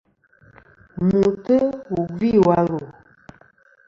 Mùtɨ 1.09 1.55
wù 1.89 2.01
gvi 2.17 2.31
wà 2.47 2.57
lu. 2.69 2.79